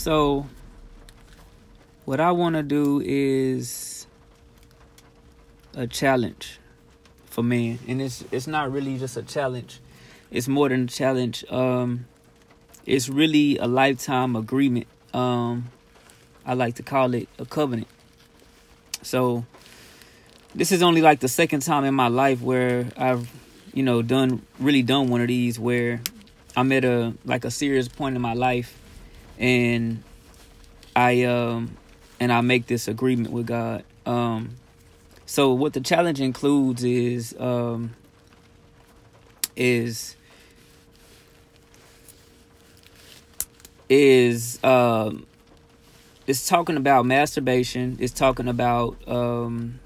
So, 0.00 0.46
what 2.06 2.20
I 2.20 2.30
want 2.30 2.56
to 2.56 2.62
do 2.62 3.02
is 3.04 4.06
a 5.74 5.86
challenge 5.86 6.58
for 7.26 7.42
men, 7.42 7.78
and 7.86 8.00
it's 8.00 8.24
it's 8.32 8.46
not 8.46 8.72
really 8.72 8.96
just 8.96 9.18
a 9.18 9.22
challenge. 9.22 9.78
It's 10.30 10.48
more 10.48 10.70
than 10.70 10.84
a 10.84 10.86
challenge. 10.86 11.44
Um, 11.50 12.06
it's 12.86 13.10
really 13.10 13.58
a 13.58 13.66
lifetime 13.66 14.36
agreement. 14.36 14.86
Um, 15.12 15.68
I 16.46 16.54
like 16.54 16.76
to 16.76 16.82
call 16.82 17.12
it 17.12 17.28
a 17.38 17.44
covenant. 17.44 17.88
So, 19.02 19.44
this 20.54 20.72
is 20.72 20.82
only 20.82 21.02
like 21.02 21.20
the 21.20 21.28
second 21.28 21.60
time 21.60 21.84
in 21.84 21.94
my 21.94 22.08
life 22.08 22.40
where 22.40 22.86
I've, 22.96 23.30
you 23.74 23.82
know, 23.82 24.00
done 24.00 24.40
really 24.58 24.82
done 24.82 25.10
one 25.10 25.20
of 25.20 25.28
these 25.28 25.60
where 25.60 26.00
I'm 26.56 26.72
at 26.72 26.86
a 26.86 27.12
like 27.26 27.44
a 27.44 27.50
serious 27.50 27.86
point 27.86 28.16
in 28.16 28.22
my 28.22 28.32
life, 28.32 28.79
and 29.40 30.02
I 30.94 31.24
um 31.24 31.76
and 32.20 32.30
I 32.30 32.42
make 32.42 32.66
this 32.66 32.86
agreement 32.86 33.32
with 33.32 33.46
God. 33.46 33.84
Um, 34.06 34.56
so 35.24 35.52
what 35.54 35.72
the 35.72 35.80
challenge 35.80 36.20
includes 36.20 36.84
is 36.84 37.34
um 37.40 37.94
is 39.56 40.16
is 43.88 44.62
um 44.62 45.26
it's 46.26 46.46
talking 46.46 46.76
about 46.76 47.06
masturbation. 47.06 47.96
It's 47.98 48.12
talking 48.12 48.46
about 48.46 48.96
um 49.08 49.80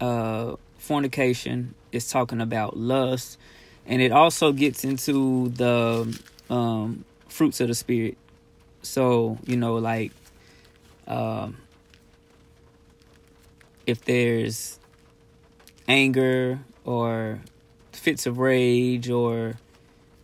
uh 0.00 0.54
fornication. 0.78 1.74
It's 1.90 2.10
talking 2.10 2.40
about 2.40 2.76
lust, 2.76 3.38
and 3.84 4.00
it 4.00 4.12
also 4.12 4.52
gets 4.52 4.84
into 4.84 5.48
the 5.48 6.20
um 6.48 7.04
fruits 7.28 7.60
of 7.60 7.68
the 7.68 7.74
spirit. 7.74 8.16
So 8.82 9.38
you 9.46 9.56
know, 9.56 9.76
like 9.76 10.12
um 11.06 11.56
if 13.86 14.04
there's 14.04 14.78
anger 15.86 16.60
or 16.84 17.40
fits 17.92 18.26
of 18.26 18.38
rage 18.38 19.08
or 19.08 19.54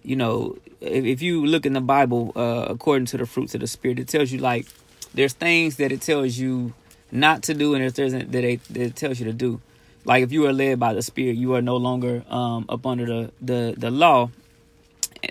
you 0.02 0.14
know 0.14 0.56
if, 0.80 1.04
if 1.04 1.22
you 1.22 1.44
look 1.46 1.64
in 1.64 1.72
the 1.72 1.80
bible 1.80 2.30
uh, 2.36 2.66
according 2.68 3.06
to 3.06 3.16
the 3.16 3.24
fruits 3.24 3.54
of 3.54 3.60
the 3.62 3.66
spirit 3.66 3.98
it 3.98 4.06
tells 4.06 4.30
you 4.30 4.38
like 4.38 4.66
there's 5.14 5.32
things 5.32 5.76
that 5.76 5.92
it 5.92 6.00
tells 6.00 6.36
you 6.36 6.74
not 7.14 7.44
to 7.44 7.54
do 7.54 7.74
and 7.74 7.88
there's 7.94 8.12
that 8.12 8.34
it, 8.34 8.64
that 8.64 8.82
it 8.82 8.96
tells 8.96 9.18
you 9.20 9.26
to 9.26 9.32
do. 9.32 9.60
Like 10.04 10.22
if 10.22 10.32
you 10.32 10.46
are 10.46 10.52
led 10.52 10.78
by 10.78 10.92
the 10.92 11.02
spirit 11.02 11.36
you 11.36 11.54
are 11.54 11.62
no 11.62 11.76
longer 11.76 12.24
um, 12.28 12.66
up 12.68 12.84
under 12.84 13.06
the, 13.06 13.32
the 13.40 13.74
the 13.78 13.90
law. 13.90 14.30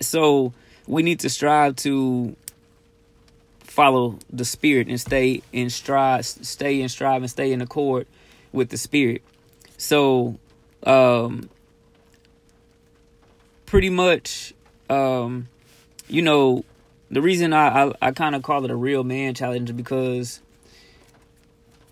So 0.01 0.53
we 0.87 1.03
need 1.03 1.19
to 1.19 1.29
strive 1.29 1.75
to 1.77 2.35
follow 3.73 4.19
the 4.31 4.45
spirit 4.45 4.87
and 4.87 5.01
stay 5.01 5.41
in 5.51 5.67
stride 5.67 6.23
stay 6.23 6.79
in 6.79 6.87
strive 6.87 7.23
and 7.23 7.31
stay 7.31 7.51
in 7.51 7.59
accord 7.59 8.05
with 8.51 8.69
the 8.69 8.77
spirit. 8.77 9.23
So, 9.77 10.37
um, 10.83 11.49
pretty 13.65 13.89
much, 13.89 14.53
um, 14.91 15.49
you 16.07 16.21
know, 16.21 16.63
the 17.09 17.19
reason 17.19 17.51
I, 17.51 17.85
I, 17.85 17.93
I 17.99 18.11
kind 18.11 18.35
of 18.35 18.43
call 18.43 18.63
it 18.63 18.69
a 18.69 18.75
real 18.75 19.03
man 19.03 19.33
challenge 19.33 19.75
because, 19.75 20.39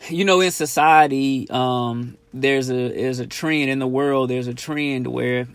you 0.08 0.24
know, 0.24 0.40
in 0.40 0.52
society, 0.52 1.48
um, 1.50 2.16
there's 2.32 2.70
a 2.70 2.90
there's 2.90 3.18
a 3.18 3.26
trend 3.26 3.72
in 3.72 3.80
the 3.80 3.88
world. 3.88 4.30
There's 4.30 4.48
a 4.48 4.54
trend 4.54 5.08
where, 5.08 5.48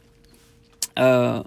uh, 0.96 1.44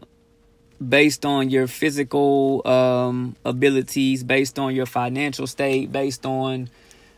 based 0.88 1.25
on 1.25 1.49
your 1.49 1.67
physical 1.67 2.66
um, 2.67 3.35
abilities, 3.44 4.23
based 4.23 4.58
on 4.58 4.73
your 4.73 4.86
financial 4.86 5.47
state, 5.47 5.91
based 5.91 6.25
on 6.25 6.69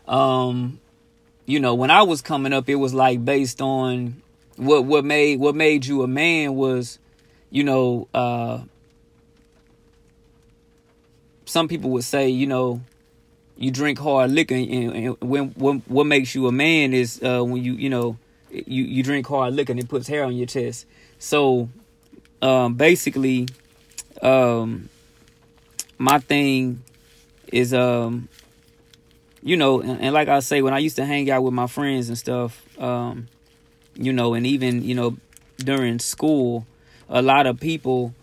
um, 0.08 0.80
you 1.46 1.60
know, 1.60 1.74
when 1.74 1.90
I 1.90 2.02
was 2.02 2.22
coming 2.22 2.52
up, 2.52 2.68
it 2.68 2.76
was 2.76 2.94
like 2.94 3.24
based 3.24 3.60
on 3.60 4.22
what 4.56 4.84
what 4.84 5.04
made 5.04 5.40
what 5.40 5.54
made 5.54 5.86
you 5.86 6.02
a 6.02 6.08
man 6.08 6.54
was, 6.54 6.98
you 7.50 7.64
know, 7.64 8.08
uh 8.14 8.60
some 11.44 11.68
people 11.68 11.90
would 11.90 12.04
say, 12.04 12.28
you 12.28 12.46
know, 12.46 12.80
you 13.58 13.70
drink 13.70 13.98
hard 13.98 14.30
liquor, 14.30 14.54
and, 14.54 14.94
and 14.94 15.20
when, 15.20 15.48
when 15.50 15.80
what 15.80 16.06
makes 16.06 16.34
you 16.34 16.46
a 16.46 16.52
man 16.52 16.94
is 16.94 17.20
uh, 17.22 17.42
when 17.42 17.62
you 17.62 17.74
you 17.74 17.90
know 17.90 18.16
you 18.50 18.84
you 18.84 19.02
drink 19.02 19.26
hard 19.26 19.54
liquor 19.54 19.72
and 19.72 19.80
it 19.80 19.88
puts 19.88 20.08
hair 20.08 20.24
on 20.24 20.34
your 20.34 20.46
chest. 20.46 20.86
So 21.18 21.68
um, 22.42 22.74
basically, 22.74 23.48
um, 24.20 24.88
my 25.96 26.18
thing 26.18 26.82
is 27.52 27.72
um, 27.72 28.28
you 29.42 29.56
know, 29.56 29.80
and, 29.80 30.00
and, 30.00 30.14
like 30.14 30.28
I 30.28 30.40
say, 30.40 30.62
when 30.62 30.74
I 30.74 30.78
used 30.78 30.96
to 30.96 31.04
hang 31.04 31.30
out 31.30 31.42
with 31.42 31.54
my 31.54 31.66
friends 31.66 32.08
and 32.08 32.18
stuff, 32.18 32.64
um, 32.80 33.28
you 33.94 34.12
know, 34.12 34.34
and 34.34 34.46
even 34.46 34.82
you 34.82 34.94
know 34.94 35.16
during 35.58 35.98
school, 36.00 36.66
a 37.08 37.22
lot 37.22 37.46
of 37.46 37.60
people, 37.60 38.14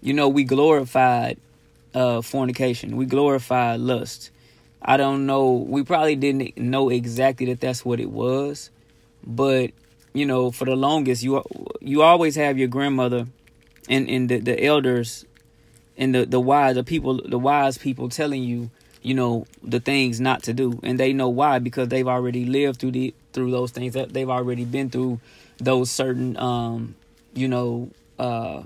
you 0.00 0.12
know, 0.12 0.28
we 0.28 0.44
glorified 0.44 1.38
uh, 1.94 2.22
fornication, 2.22 2.96
we 2.96 3.06
glorified 3.06 3.80
lust. 3.80 4.30
I 4.82 4.98
don't 4.98 5.24
know. 5.24 5.52
We 5.52 5.82
probably 5.82 6.14
didn't 6.14 6.58
know 6.58 6.90
exactly 6.90 7.46
that 7.46 7.60
that's 7.60 7.84
what 7.84 8.00
it 8.00 8.10
was, 8.10 8.70
but 9.26 9.70
you 10.12 10.26
know, 10.26 10.50
for 10.50 10.64
the 10.66 10.76
longest, 10.76 11.22
you 11.22 11.42
you 11.80 12.02
always 12.02 12.36
have 12.36 12.58
your 12.58 12.68
grandmother 12.68 13.26
and 13.88 14.08
and 14.08 14.28
the, 14.28 14.38
the 14.38 14.64
elders 14.64 15.24
and 15.96 16.14
the 16.14 16.26
the 16.26 16.40
wise 16.40 16.74
the 16.74 16.84
people 16.84 17.20
the 17.24 17.38
wise 17.38 17.78
people 17.78 18.08
telling 18.08 18.42
you 18.42 18.70
you 19.04 19.14
know 19.14 19.46
the 19.62 19.78
things 19.78 20.18
not 20.18 20.42
to 20.44 20.52
do. 20.52 20.80
And 20.82 20.98
they 20.98 21.12
know 21.12 21.28
why 21.28 21.60
because 21.60 21.88
they've 21.88 22.08
already 22.08 22.46
lived 22.46 22.80
through 22.80 22.92
the 22.92 23.14
through 23.32 23.52
those 23.52 23.70
things 23.70 23.92
that 23.92 24.12
they've 24.12 24.28
already 24.28 24.64
been 24.64 24.90
through 24.90 25.20
those 25.58 25.90
certain 25.90 26.36
um 26.38 26.96
you 27.34 27.46
know 27.46 27.90
uh 28.18 28.62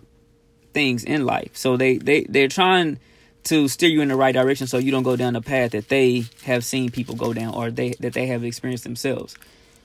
things 0.73 1.05
in 1.05 1.27
life. 1.27 1.51
So 1.57 1.77
they 1.77 1.99
they 1.99 2.23
they're 2.23 2.49
trying 2.49 3.01
to 3.45 3.67
steer 3.67 3.89
you 3.89 4.01
in 4.01 4.09
the 4.09 4.17
right 4.17 4.33
direction 4.33 4.67
so 4.67 4.79
you 4.79 4.93
don't 4.93 5.03
go 5.03 5.17
down 5.17 5.33
the 5.33 5.41
path 5.41 5.73
that 5.73 5.89
they 5.89 6.25
have 6.45 6.65
seen 6.65 6.91
people 6.91 7.17
go 7.17 7.33
down 7.33 7.55
or 7.55 7.71
they 7.71 7.91
that 8.01 8.13
they 8.13 8.27
have 8.27 8.45
experienced 8.45 8.85
themselves. 8.85 9.37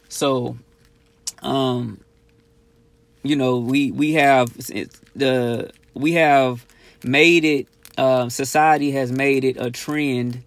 So 0.08 0.56
um 1.42 2.00
you 3.24 3.36
know 3.36 3.58
we 3.58 3.92
we 3.92 4.14
have 4.14 4.56
the 5.16 5.72
we 5.94 6.14
have 6.14 6.66
made 7.04 7.44
it 7.46 7.68
uh, 7.98 8.28
society 8.30 8.92
has 8.92 9.12
made 9.12 9.44
it 9.44 9.58
a 9.58 9.70
trend 9.70 10.44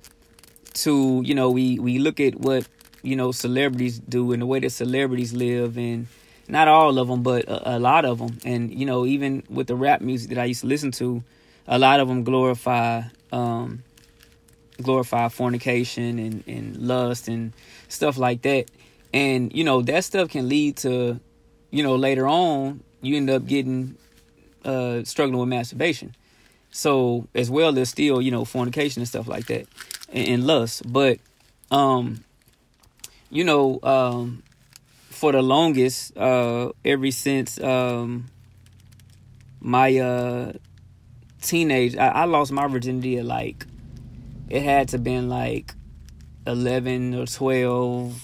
to 0.74 1.22
you 1.24 1.34
know 1.34 1.50
we 1.50 1.78
we 1.78 1.98
look 1.98 2.20
at 2.20 2.34
what 2.36 2.66
you 3.02 3.16
know 3.16 3.32
celebrities 3.32 3.98
do 3.98 4.32
and 4.32 4.42
the 4.42 4.46
way 4.46 4.60
that 4.60 4.70
celebrities 4.70 5.32
live 5.32 5.76
and 5.78 6.06
not 6.48 6.68
all 6.68 6.98
of 6.98 7.08
them 7.08 7.22
but 7.22 7.44
a, 7.44 7.76
a, 7.76 7.78
lot 7.78 8.04
of 8.04 8.18
them 8.18 8.38
and 8.44 8.72
you 8.72 8.86
know 8.86 9.06
even 9.06 9.42
with 9.48 9.66
the 9.66 9.76
rap 9.76 10.00
music 10.00 10.30
that 10.30 10.38
I 10.38 10.44
used 10.44 10.60
to 10.60 10.66
listen 10.66 10.90
to 10.92 11.22
a 11.66 11.78
lot 11.78 12.00
of 12.00 12.08
them 12.08 12.24
glorify 12.24 13.02
um 13.32 13.82
glorify 14.82 15.28
fornication 15.28 16.18
and 16.18 16.44
and 16.46 16.76
lust 16.76 17.28
and 17.28 17.52
stuff 17.88 18.18
like 18.18 18.42
that. 18.42 18.66
And 19.12 19.52
you 19.54 19.64
know 19.64 19.82
that 19.82 20.04
stuff 20.04 20.30
can 20.30 20.48
lead 20.48 20.76
to 20.78 21.20
you 21.76 21.82
know 21.82 21.96
later 21.96 22.26
on 22.26 22.82
you 23.02 23.16
end 23.16 23.28
up 23.30 23.46
getting 23.46 23.96
uh 24.64 25.02
struggling 25.04 25.38
with 25.38 25.48
masturbation 25.48 26.14
so 26.76 27.26
as 27.34 27.50
well 27.50 27.78
as 27.78 27.88
still, 27.88 28.20
you 28.20 28.30
know, 28.30 28.44
fornication 28.44 29.00
and 29.00 29.08
stuff 29.08 29.26
like 29.26 29.46
that 29.46 29.66
and, 30.12 30.28
and 30.28 30.46
lust. 30.46 30.82
But 30.92 31.18
um, 31.70 32.22
you 33.30 33.44
know, 33.44 33.80
um 33.82 34.42
for 35.08 35.32
the 35.32 35.40
longest, 35.40 36.14
uh 36.18 36.72
ever 36.84 37.10
since 37.10 37.58
um 37.60 38.26
my 39.60 39.96
uh 39.96 40.52
teenage 41.40 41.96
I, 41.96 42.08
I 42.08 42.24
lost 42.24 42.52
my 42.52 42.66
virginity 42.66 43.16
at 43.16 43.24
like 43.24 43.66
it 44.50 44.62
had 44.62 44.88
to 44.88 44.98
been 44.98 45.30
like 45.30 45.72
eleven 46.46 47.14
or 47.14 47.24
twelve 47.24 48.20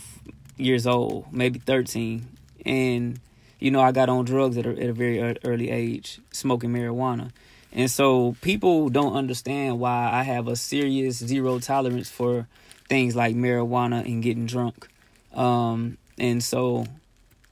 years 0.59 0.87
old, 0.87 1.33
maybe 1.33 1.59
thirteen. 1.59 2.29
And 2.67 3.19
you 3.63 3.71
know, 3.71 3.81
I 3.81 3.93
got 3.93 4.09
on 4.09 4.25
drugs 4.25 4.59
at 4.59 4.67
a, 4.67 4.71
at 4.71 4.89
a 4.89 4.93
very 4.93 5.39
early 5.45 5.71
age, 5.71 6.19
smoking 6.33 6.71
marijuana. 6.71 7.31
And 7.73 7.89
so 7.89 8.35
people 8.41 8.89
don't 8.89 9.15
understand 9.15 9.79
why 9.79 10.11
I 10.13 10.25
have 10.25 10.49
a 10.49 10.57
serious 10.57 11.19
zero 11.19 11.61
tolerance 11.61 12.11
for 12.11 12.49
things 12.89 13.15
like 13.15 13.37
marijuana 13.37 14.05
and 14.05 14.21
getting 14.21 14.47
drunk. 14.47 14.89
Um, 15.33 15.97
and 16.19 16.43
so, 16.43 16.87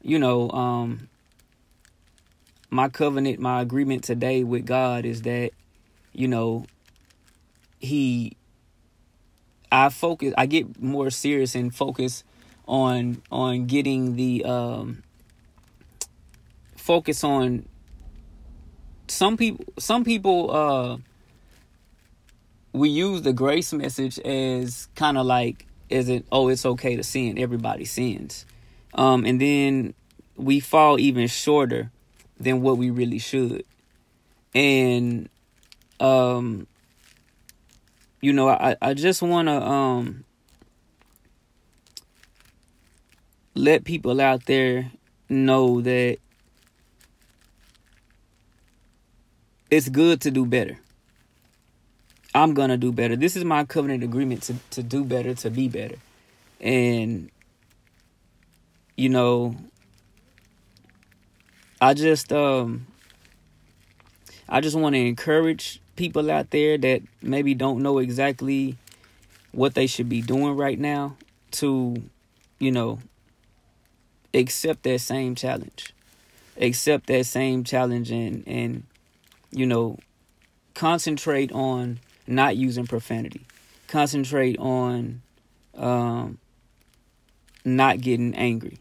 you 0.02 0.18
know, 0.18 0.50
um, 0.50 1.08
my 2.70 2.88
covenant, 2.88 3.38
my 3.38 3.60
agreement 3.60 4.02
today 4.02 4.42
with 4.42 4.66
God 4.66 5.04
is 5.04 5.22
that, 5.22 5.52
you 6.12 6.26
know, 6.26 6.66
He, 7.78 8.36
I 9.70 9.90
focus, 9.90 10.34
I 10.36 10.46
get 10.46 10.82
more 10.82 11.10
serious 11.10 11.54
and 11.54 11.72
focus 11.72 12.24
on 12.66 13.22
on 13.30 13.66
getting 13.66 14.16
the 14.16 14.44
um, 14.44 15.04
focus 16.90 17.22
on 17.22 17.64
some 19.06 19.36
people 19.36 19.64
some 19.78 20.02
people 20.02 20.50
uh 20.50 20.96
we 22.72 22.88
use 22.88 23.22
the 23.22 23.32
grace 23.32 23.72
message 23.72 24.18
as 24.18 24.88
kind 24.96 25.16
of 25.16 25.24
like 25.24 25.66
is 25.88 26.08
it 26.08 26.26
oh 26.32 26.48
it's 26.48 26.66
okay 26.66 26.96
to 26.96 27.04
sin. 27.04 27.38
Everybody 27.38 27.84
sins. 27.84 28.44
Um 28.92 29.24
and 29.24 29.40
then 29.40 29.94
we 30.34 30.58
fall 30.58 30.98
even 30.98 31.28
shorter 31.28 31.92
than 32.40 32.60
what 32.60 32.76
we 32.76 32.90
really 32.90 33.20
should. 33.20 33.64
And 34.52 35.28
um 36.00 36.66
you 38.20 38.32
know 38.32 38.48
i 38.48 38.74
i 38.82 38.94
just 38.94 39.22
want 39.22 39.46
to 39.46 39.62
um 39.62 40.24
let 43.54 43.84
people 43.84 44.20
out 44.20 44.46
there 44.46 44.90
know 45.28 45.80
that 45.82 46.18
it's 49.70 49.88
good 49.88 50.20
to 50.20 50.30
do 50.30 50.44
better 50.46 50.78
I'm 52.34 52.54
gonna 52.54 52.76
do 52.76 52.92
better. 52.92 53.16
This 53.16 53.36
is 53.36 53.44
my 53.44 53.64
covenant 53.64 54.04
agreement 54.04 54.42
to 54.44 54.54
to 54.70 54.82
do 54.82 55.04
better, 55.04 55.34
to 55.34 55.50
be 55.50 55.68
better. 55.68 55.96
And 56.60 57.30
you 58.96 59.08
know, 59.08 59.56
I 61.80 61.94
just 61.94 62.32
um 62.32 62.86
I 64.48 64.60
just 64.60 64.76
want 64.76 64.94
to 64.94 65.00
encourage 65.00 65.80
people 65.96 66.30
out 66.30 66.50
there 66.50 66.78
that 66.78 67.02
maybe 67.20 67.54
don't 67.54 67.82
know 67.82 67.98
exactly 67.98 68.76
what 69.52 69.74
they 69.74 69.86
should 69.88 70.08
be 70.08 70.22
doing 70.22 70.56
right 70.56 70.78
now 70.78 71.16
to, 71.52 72.00
you 72.60 72.70
know, 72.70 73.00
accept 74.32 74.84
that 74.84 75.00
same 75.00 75.34
challenge. 75.34 75.92
Accept 76.60 77.06
that 77.08 77.26
same 77.26 77.64
challenge 77.64 78.12
and 78.12 78.46
and 78.46 78.84
you 79.50 79.66
know, 79.66 79.98
concentrate 80.74 81.52
on 81.52 82.00
not 82.26 82.56
using 82.56 82.86
profanity. 82.86 83.46
Concentrate 83.88 84.58
on 84.58 85.22
um, 85.76 86.38
not 87.64 88.00
getting 88.00 88.34
angry. 88.34 88.78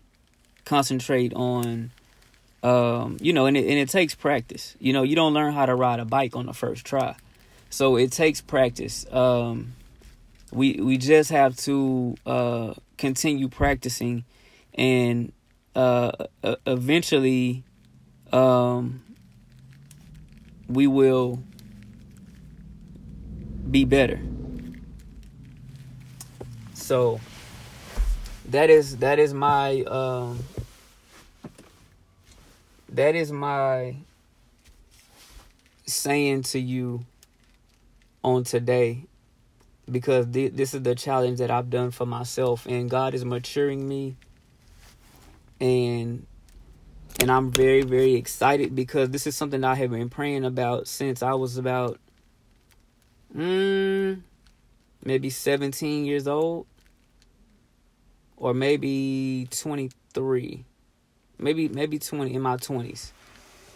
Concentrate 0.65 1.33
on, 1.33 1.91
um, 2.61 3.17
you 3.19 3.33
know, 3.33 3.47
and 3.47 3.57
it, 3.57 3.61
and 3.61 3.79
it 3.79 3.89
takes 3.89 4.13
practice. 4.13 4.75
You 4.79 4.93
know, 4.93 5.03
you 5.03 5.15
don't 5.15 5.33
learn 5.33 5.53
how 5.53 5.65
to 5.65 5.75
ride 5.75 5.99
a 5.99 6.05
bike 6.05 6.35
on 6.35 6.45
the 6.45 6.53
first 6.53 6.85
try, 6.85 7.15
so 7.69 7.95
it 7.95 8.11
takes 8.11 8.41
practice. 8.41 9.05
Um, 9.11 9.73
we 10.51 10.73
we 10.73 10.97
just 10.97 11.31
have 11.31 11.55
to 11.57 12.15
uh, 12.25 12.73
continue 12.97 13.47
practicing, 13.47 14.25
and 14.75 15.31
uh, 15.75 16.11
eventually, 16.67 17.63
um, 18.31 19.01
we 20.69 20.87
will 20.87 21.41
be 23.69 23.83
better. 23.83 24.19
So 26.73 27.19
that 28.45 28.69
is 28.69 28.97
that 28.97 29.19
is 29.19 29.33
my 29.33 29.81
um 29.81 30.39
that 32.89 33.15
is 33.15 33.31
my 33.31 33.95
saying 35.85 36.43
to 36.43 36.59
you 36.59 37.05
on 38.23 38.43
today 38.43 39.05
because 39.89 40.27
th- 40.31 40.53
this 40.53 40.73
is 40.73 40.83
the 40.83 40.95
challenge 40.95 41.39
that 41.39 41.51
I've 41.51 41.69
done 41.69 41.91
for 41.91 42.05
myself 42.05 42.65
and 42.67 42.89
God 42.89 43.13
is 43.13 43.25
maturing 43.25 43.87
me 43.87 44.15
and 45.59 46.25
and 47.19 47.31
I'm 47.31 47.51
very 47.51 47.81
very 47.81 48.15
excited 48.15 48.75
because 48.75 49.09
this 49.09 49.27
is 49.27 49.35
something 49.35 49.63
I 49.63 49.75
have 49.75 49.91
been 49.91 50.09
praying 50.09 50.45
about 50.45 50.87
since 50.87 51.21
I 51.21 51.33
was 51.33 51.57
about 51.57 51.99
mm, 53.35 54.21
maybe 55.03 55.29
17 55.29 56.05
years 56.05 56.27
old 56.27 56.65
or 58.37 58.53
maybe 58.53 59.47
23 59.51 60.63
maybe 61.37 61.67
maybe 61.67 61.99
20 61.99 62.33
in 62.33 62.41
my 62.41 62.57
20s 62.57 63.11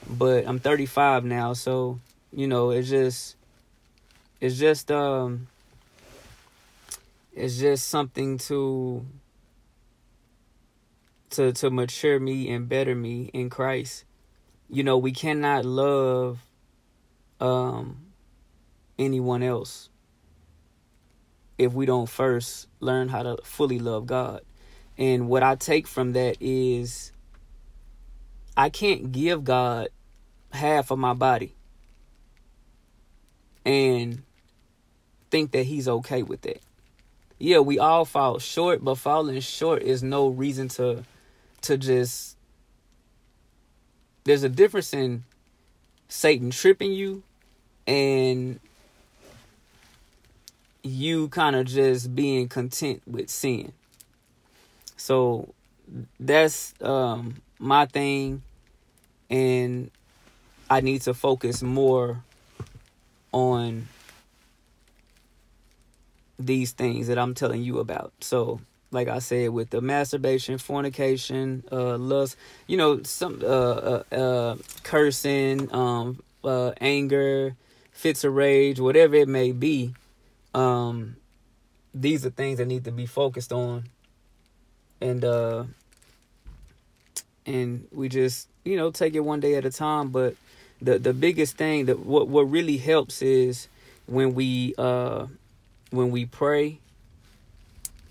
but 0.10 0.46
i'm 0.48 0.60
35 0.60 1.24
now 1.24 1.54
so 1.54 2.00
you 2.32 2.48
know 2.48 2.72
it's 2.72 2.90
just 2.90 3.36
it's 4.42 4.58
just 4.58 4.92
um 4.92 5.48
it's 7.36 7.58
just 7.58 7.88
something 7.88 8.38
to 8.38 9.06
to 11.34 11.52
to 11.54 11.70
mature 11.70 12.20
me 12.20 12.50
and 12.50 12.68
better 12.68 12.96
me 12.96 13.30
in 13.34 13.50
Christ 13.50 14.06
you 14.70 14.84
know 14.84 14.98
we 14.98 15.12
cannot 15.12 15.66
love 15.66 16.40
um 17.40 18.04
anyone 18.98 19.44
else 19.44 19.90
if 21.58 21.74
we 21.74 21.86
don't 21.86 22.10
first 22.10 22.68
learn 22.80 23.10
how 23.10 23.24
to 23.24 23.38
fully 23.44 23.80
love 23.80 24.06
God. 24.06 24.42
And 24.98 25.28
what 25.28 25.44
I 25.44 25.56
take 25.56 25.88
from 25.88 26.14
that 26.14 26.38
is 26.40 27.12
I 28.56 28.70
can't 28.70 29.12
give 29.12 29.44
God 29.44 29.90
half 30.52 30.92
of 30.92 31.00
my 31.00 31.14
body 31.14 31.56
and 33.66 34.22
think 35.32 35.52
that 35.52 35.64
he's 35.64 35.88
okay 35.88 36.22
with 36.22 36.42
that. 36.42 36.62
Yeah, 37.40 37.60
we 37.60 37.80
all 37.80 38.06
fall 38.06 38.40
short, 38.40 38.84
but 38.84 38.96
falling 38.96 39.40
short 39.42 39.82
is 39.82 40.04
no 40.04 40.28
reason 40.28 40.68
to 40.70 41.04
to 41.64 41.78
just 41.78 42.38
there's 44.24 44.44
a 44.44 44.50
difference 44.50 44.94
in 44.94 45.24
Satan 46.08 46.52
tripping 46.52 46.94
you 46.94 47.24
and 47.86 48.60
you 50.84 51.28
kind 51.30 51.56
of 51.56 51.66
just 51.66 52.16
being 52.16 52.48
content 52.48 53.02
with 53.08 53.30
sin. 53.30 53.74
So 54.98 55.54
that's 56.20 56.74
um, 56.82 57.42
my 57.60 57.86
thing, 57.86 58.44
and 59.30 59.92
I 60.70 60.82
need 60.82 61.02
to 61.04 61.14
focus 61.14 61.62
more 61.62 62.24
on 63.32 63.88
these 66.40 66.72
things 66.72 67.08
that 67.08 67.18
I'm 67.18 67.34
telling 67.34 67.64
you 67.64 67.80
about. 67.80 68.14
So, 68.22 68.62
like 68.94 69.08
I 69.08 69.20
said, 69.20 69.50
with 69.50 69.72
the 69.72 69.82
masturbation, 69.82 70.58
fornication, 70.58 71.64
uh, 71.72 71.98
lust, 71.98 72.38
you 72.68 72.78
know, 72.78 73.02
some 73.04 73.42
uh, 73.44 73.46
uh, 73.46 74.04
uh 74.12 74.56
cursing, 74.84 75.74
um, 75.74 76.22
uh, 76.44 76.72
anger, 76.80 77.56
fits 77.92 78.24
of 78.24 78.34
rage, 78.34 78.80
whatever 78.80 79.16
it 79.16 79.28
may 79.28 79.52
be 79.52 79.94
um, 80.54 81.16
these 81.94 82.26
are 82.26 82.30
things 82.30 82.58
that 82.58 82.66
need 82.66 82.86
to 82.86 82.92
be 82.92 83.06
focused 83.06 83.52
on, 83.52 83.86
and 85.02 85.24
uh, 85.24 85.64
and 87.46 87.88
we 87.92 88.10
just 88.10 88.48
you 88.64 88.78
know 88.78 88.92
take 88.92 89.16
it 89.16 89.22
one 89.22 89.40
day 89.40 89.56
at 89.56 89.66
a 89.66 89.72
time. 89.72 90.10
But 90.10 90.36
the 90.82 91.00
the 91.00 91.14
biggest 91.14 91.58
thing 91.58 91.86
that 91.86 92.00
what 92.00 92.28
what 92.28 92.44
really 92.44 92.78
helps 92.78 93.22
is 93.22 93.68
when 94.06 94.34
we 94.34 94.76
uh 94.78 95.28
when 95.92 96.12
we 96.12 96.26
pray 96.26 96.80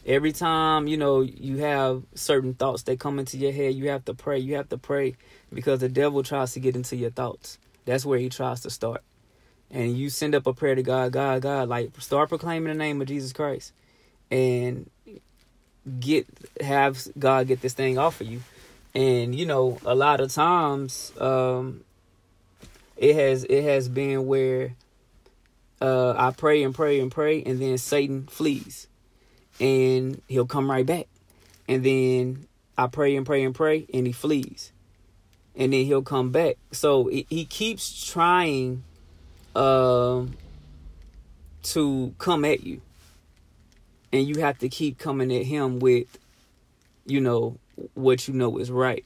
every 0.06 0.32
time 0.32 0.86
you 0.88 0.96
know 0.96 1.20
you 1.20 1.58
have 1.58 2.02
certain 2.14 2.54
thoughts 2.54 2.82
that 2.84 2.98
come 2.98 3.18
into 3.18 3.36
your 3.36 3.52
head 3.52 3.74
you 3.74 3.88
have 3.88 4.04
to 4.04 4.14
pray 4.14 4.38
you 4.38 4.56
have 4.56 4.68
to 4.68 4.78
pray 4.78 5.14
because 5.52 5.80
the 5.80 5.88
devil 5.88 6.22
tries 6.22 6.52
to 6.52 6.60
get 6.60 6.74
into 6.74 6.96
your 6.96 7.10
thoughts 7.10 7.58
that's 7.84 8.04
where 8.04 8.18
he 8.18 8.28
tries 8.28 8.60
to 8.60 8.70
start 8.70 9.02
and 9.72 9.96
you 9.96 10.10
send 10.10 10.34
up 10.34 10.46
a 10.46 10.52
prayer 10.52 10.74
to 10.74 10.82
God, 10.82 11.12
God, 11.12 11.42
God, 11.42 11.68
like 11.68 11.98
start 12.00 12.28
proclaiming 12.28 12.68
the 12.72 12.78
name 12.78 13.00
of 13.00 13.08
Jesus 13.08 13.32
Christ 13.32 13.72
and 14.30 14.88
get 15.98 16.26
have 16.60 17.02
God 17.18 17.48
get 17.48 17.62
this 17.62 17.72
thing 17.72 17.98
off 17.98 18.20
of 18.20 18.26
you. 18.26 18.42
And 18.94 19.34
you 19.34 19.46
know, 19.46 19.78
a 19.84 19.94
lot 19.94 20.20
of 20.20 20.30
times 20.30 21.12
um 21.18 21.82
it 22.96 23.16
has 23.16 23.44
it 23.44 23.62
has 23.64 23.88
been 23.88 24.26
where 24.26 24.74
uh 25.80 26.12
I 26.16 26.30
pray 26.32 26.62
and 26.62 26.74
pray 26.74 27.00
and 27.00 27.10
pray 27.10 27.42
and 27.42 27.60
then 27.60 27.78
Satan 27.78 28.26
flees. 28.26 28.88
And 29.62 30.20
he'll 30.26 30.46
come 30.46 30.70
right 30.70 30.84
back. 30.84 31.06
And 31.68 31.84
then 31.84 32.46
I 32.76 32.88
pray 32.88 33.16
and 33.16 33.24
pray 33.24 33.44
and 33.44 33.54
pray 33.54 33.86
and 33.94 34.06
he 34.06 34.12
flees. 34.12 34.72
And 35.54 35.72
then 35.72 35.84
he'll 35.84 36.02
come 36.02 36.30
back. 36.30 36.56
So 36.72 37.06
he 37.06 37.44
keeps 37.44 38.04
trying 38.06 38.82
um, 39.54 40.34
to 41.62 42.14
come 42.18 42.44
at 42.44 42.64
you. 42.64 42.80
And 44.12 44.26
you 44.26 44.40
have 44.42 44.58
to 44.58 44.68
keep 44.68 44.98
coming 44.98 45.34
at 45.34 45.44
him 45.44 45.78
with, 45.78 46.18
you 47.06 47.20
know, 47.20 47.58
what 47.94 48.28
you 48.28 48.34
know 48.34 48.58
is 48.58 48.70
right. 48.70 49.04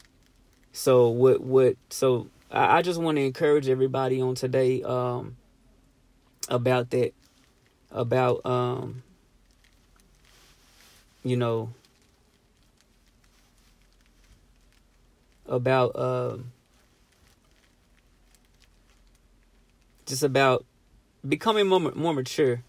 So 0.72 1.08
what 1.08 1.40
what 1.40 1.76
so 1.88 2.28
I, 2.50 2.78
I 2.78 2.82
just 2.82 3.00
want 3.00 3.16
to 3.16 3.22
encourage 3.22 3.68
everybody 3.68 4.20
on 4.20 4.34
today 4.34 4.82
um 4.82 5.36
about 6.48 6.90
that 6.90 7.14
about 7.90 8.44
um 8.44 9.02
you 11.26 11.36
know 11.36 11.72
about 15.46 15.98
um 15.98 16.52
just 20.06 20.22
about 20.22 20.64
becoming 21.26 21.66
more 21.66 21.80
more 21.80 22.14
mature 22.14 22.62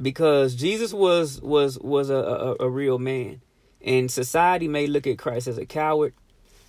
because 0.00 0.54
Jesus 0.54 0.92
was 0.92 1.40
was 1.40 1.78
was 1.78 2.10
a, 2.10 2.14
a, 2.14 2.56
a 2.60 2.68
real 2.68 2.98
man, 2.98 3.40
and 3.80 4.10
society 4.10 4.68
may 4.68 4.86
look 4.86 5.06
at 5.06 5.18
Christ 5.18 5.46
as 5.46 5.56
a 5.56 5.64
coward, 5.64 6.12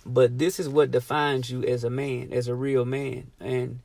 but 0.06 0.38
this 0.38 0.58
is 0.58 0.68
what 0.68 0.90
defines 0.90 1.50
you 1.50 1.62
as 1.64 1.84
a 1.84 1.90
man, 1.90 2.32
as 2.32 2.48
a 2.48 2.54
real 2.54 2.84
man, 2.84 3.30
and 3.40 3.80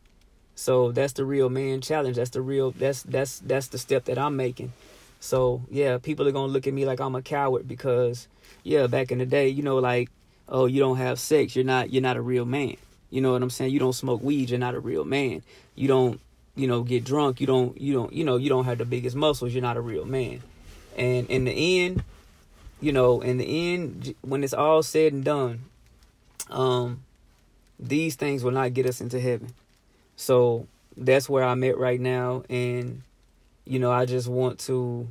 so 0.56 0.92
that's 0.92 1.14
the 1.14 1.26
real 1.26 1.50
man 1.50 1.82
challenge. 1.82 2.18
That's 2.18 2.30
the 2.30 2.42
real. 2.42 2.72
That's 2.72 3.04
that's 3.04 3.40
that's 3.40 3.68
the 3.68 3.78
step 3.78 4.06
that 4.06 4.18
I'm 4.18 4.36
making. 4.36 4.74
So 5.20 5.64
yeah, 5.70 5.98
people 5.98 6.28
are 6.28 6.32
gonna 6.32 6.52
look 6.52 6.68
at 6.68 6.74
me 6.74 6.86
like 6.86 7.00
I'm 7.00 7.16
a 7.16 7.22
coward 7.22 7.68
because 7.68 8.28
yeah, 8.64 8.88
back 8.88 9.12
in 9.12 9.18
the 9.18 9.26
day, 9.26 9.50
you 9.50 9.64
know, 9.64 9.78
like 9.78 10.10
oh, 10.48 10.66
you 10.66 10.80
don't 10.80 10.98
have 10.98 11.20
sex, 11.20 11.56
you're 11.56 11.66
not 11.66 11.92
you're 11.92 12.02
not 12.02 12.18
a 12.18 12.22
real 12.22 12.46
man. 12.46 12.78
You 13.10 13.22
know 13.22 13.34
what 13.34 13.42
I'm 13.42 13.50
saying? 13.50 13.72
You 13.72 13.80
don't 13.80 13.94
smoke 13.94 14.22
weed, 14.22 14.50
you're 14.50 14.60
not 14.60 14.76
a 14.76 14.80
real 14.80 15.04
man. 15.04 15.42
You 15.76 15.88
don't 15.88 16.20
you 16.56 16.68
know 16.68 16.84
get 16.84 17.04
drunk, 17.04 17.42
you 17.42 17.48
don't 17.48 17.80
you 17.80 17.94
don't 17.94 18.14
you 18.14 18.24
know 18.24 18.38
you 18.38 18.50
don't 18.50 18.66
have 18.66 18.78
the 18.78 18.86
biggest 18.86 19.16
muscles, 19.16 19.54
you're 19.54 19.62
not 19.62 19.78
a 19.78 19.82
real 19.82 20.06
man. 20.06 20.42
And 20.98 21.30
in 21.30 21.46
the 21.46 21.82
end, 21.82 22.04
you 22.82 22.92
know, 22.92 23.22
in 23.22 23.38
the 23.38 23.74
end, 23.74 24.16
when 24.22 24.44
it's 24.44 24.54
all 24.54 24.84
said 24.84 25.14
and 25.14 25.24
done, 25.24 25.62
um, 26.50 27.04
these 27.80 28.16
things 28.16 28.44
will 28.44 28.52
not 28.52 28.74
get 28.74 28.86
us 28.86 29.00
into 29.02 29.20
heaven. 29.20 29.54
So 30.16 30.68
that's 30.98 31.30
where 31.30 31.44
I'm 31.44 31.64
at 31.64 31.78
right 31.78 32.00
now, 32.00 32.44
and 32.50 33.04
you 33.66 33.80
know, 33.80 33.92
I 33.92 34.06
just 34.06 34.28
want 34.28 34.60
to. 34.62 35.08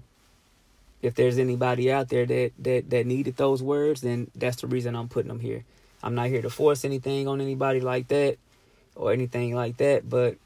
If 1.00 1.14
there's 1.14 1.38
anybody 1.38 1.92
out 1.92 2.08
there 2.08 2.26
that 2.26 2.52
that 2.58 2.90
that 2.90 3.06
needed 3.06 3.36
those 3.36 3.62
words, 3.62 4.00
then 4.00 4.30
that's 4.34 4.60
the 4.60 4.66
reason 4.66 4.96
I'm 4.96 5.08
putting 5.08 5.28
them 5.28 5.40
here. 5.40 5.64
I'm 6.02 6.14
not 6.14 6.28
here 6.28 6.42
to 6.42 6.50
force 6.50 6.84
anything 6.84 7.28
on 7.28 7.40
anybody 7.40 7.80
like 7.80 8.08
that 8.08 8.38
or 8.94 9.12
anything 9.12 9.54
like 9.54 9.76
that, 9.78 10.08
but 10.08 10.36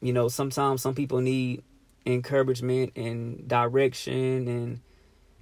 you 0.00 0.12
know, 0.12 0.28
sometimes 0.28 0.82
some 0.82 0.94
people 0.94 1.20
need 1.20 1.62
encouragement 2.04 2.92
and 2.96 3.48
direction 3.48 4.46
and 4.46 4.80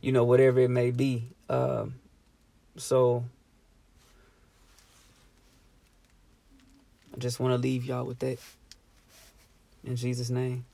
you 0.00 0.12
know 0.12 0.24
whatever 0.24 0.60
it 0.60 0.70
may 0.70 0.90
be. 0.90 1.28
Um, 1.48 1.96
so 2.76 3.24
I 7.14 7.18
just 7.18 7.38
want 7.38 7.52
to 7.52 7.58
leave 7.58 7.84
y'all 7.84 8.04
with 8.04 8.18
that. 8.20 8.38
In 9.84 9.96
Jesus' 9.96 10.30
name. 10.30 10.64